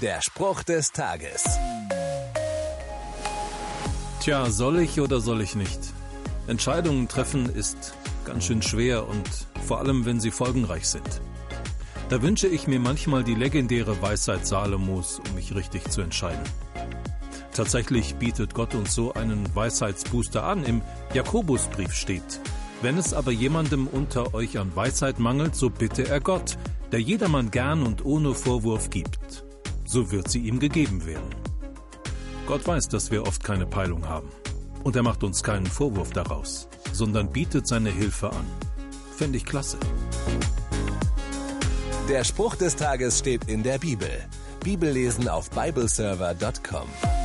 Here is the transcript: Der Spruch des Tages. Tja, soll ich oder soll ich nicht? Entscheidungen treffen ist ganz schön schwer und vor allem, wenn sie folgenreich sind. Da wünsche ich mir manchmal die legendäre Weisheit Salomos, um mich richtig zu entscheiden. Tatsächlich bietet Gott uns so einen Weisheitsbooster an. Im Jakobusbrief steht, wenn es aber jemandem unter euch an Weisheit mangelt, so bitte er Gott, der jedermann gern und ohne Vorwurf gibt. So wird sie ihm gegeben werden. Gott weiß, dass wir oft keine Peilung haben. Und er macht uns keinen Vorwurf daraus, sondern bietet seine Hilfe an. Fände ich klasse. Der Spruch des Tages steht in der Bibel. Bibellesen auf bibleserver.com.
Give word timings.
Der 0.00 0.22
Spruch 0.22 0.62
des 0.62 0.92
Tages. 0.92 1.44
Tja, 4.20 4.50
soll 4.50 4.78
ich 4.78 4.98
oder 4.98 5.20
soll 5.20 5.42
ich 5.42 5.54
nicht? 5.54 5.78
Entscheidungen 6.46 7.06
treffen 7.06 7.54
ist 7.54 7.92
ganz 8.24 8.46
schön 8.46 8.62
schwer 8.62 9.06
und 9.06 9.28
vor 9.66 9.78
allem, 9.78 10.06
wenn 10.06 10.18
sie 10.18 10.30
folgenreich 10.30 10.88
sind. 10.88 11.20
Da 12.08 12.22
wünsche 12.22 12.46
ich 12.46 12.66
mir 12.66 12.80
manchmal 12.80 13.24
die 13.24 13.34
legendäre 13.34 14.00
Weisheit 14.00 14.46
Salomos, 14.46 15.20
um 15.28 15.34
mich 15.34 15.54
richtig 15.54 15.90
zu 15.90 16.00
entscheiden. 16.00 16.44
Tatsächlich 17.52 18.14
bietet 18.14 18.54
Gott 18.54 18.74
uns 18.74 18.94
so 18.94 19.12
einen 19.12 19.54
Weisheitsbooster 19.54 20.44
an. 20.44 20.64
Im 20.64 20.80
Jakobusbrief 21.12 21.92
steht, 21.92 22.40
wenn 22.80 22.96
es 22.96 23.12
aber 23.12 23.32
jemandem 23.32 23.86
unter 23.86 24.32
euch 24.32 24.58
an 24.58 24.74
Weisheit 24.74 25.18
mangelt, 25.18 25.54
so 25.54 25.68
bitte 25.68 26.08
er 26.08 26.20
Gott, 26.20 26.56
der 26.90 27.02
jedermann 27.02 27.50
gern 27.50 27.82
und 27.82 28.02
ohne 28.06 28.32
Vorwurf 28.32 28.88
gibt. 28.88 29.44
So 29.92 30.12
wird 30.12 30.30
sie 30.30 30.38
ihm 30.38 30.60
gegeben 30.60 31.04
werden. 31.04 31.34
Gott 32.46 32.64
weiß, 32.64 32.86
dass 32.86 33.10
wir 33.10 33.26
oft 33.26 33.42
keine 33.42 33.66
Peilung 33.66 34.08
haben. 34.08 34.28
Und 34.84 34.94
er 34.94 35.02
macht 35.02 35.24
uns 35.24 35.42
keinen 35.42 35.66
Vorwurf 35.66 36.12
daraus, 36.12 36.68
sondern 36.92 37.32
bietet 37.32 37.66
seine 37.66 37.90
Hilfe 37.90 38.30
an. 38.30 38.46
Fände 39.16 39.38
ich 39.38 39.44
klasse. 39.44 39.78
Der 42.08 42.22
Spruch 42.22 42.54
des 42.54 42.76
Tages 42.76 43.18
steht 43.18 43.48
in 43.48 43.64
der 43.64 43.78
Bibel. 43.78 44.10
Bibellesen 44.62 45.28
auf 45.28 45.50
bibleserver.com. 45.50 47.19